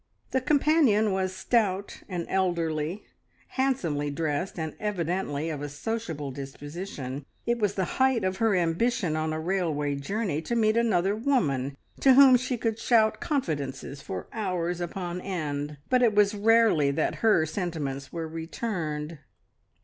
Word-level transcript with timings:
The 0.31 0.41
companion 0.41 1.11
was 1.11 1.31
stout 1.31 2.01
and 2.09 2.25
elderly, 2.27 3.03
handsomely 3.49 4.09
dressed, 4.09 4.57
and 4.57 4.73
evidently 4.79 5.51
of 5.51 5.61
a 5.61 5.69
sociable 5.69 6.31
disposition. 6.31 7.23
It 7.45 7.59
was 7.59 7.75
the 7.75 7.85
height 8.01 8.23
of 8.23 8.37
her 8.37 8.55
ambition 8.55 9.15
on 9.15 9.31
a 9.31 9.39
railway 9.39 9.93
journey 9.93 10.41
to 10.41 10.55
meet 10.55 10.75
another 10.75 11.15
woman 11.15 11.77
to 11.99 12.15
whom 12.15 12.35
she 12.35 12.57
could 12.57 12.79
shout 12.79 13.19
confidences 13.21 14.01
for 14.01 14.25
hours 14.33 14.81
upon 14.81 15.21
end, 15.21 15.77
but 15.87 16.01
it 16.01 16.15
was 16.15 16.33
rarely 16.33 16.89
that 16.89 17.17
her 17.21 17.45
sentiments 17.45 18.11
were 18.11 18.27
returned. 18.27 19.19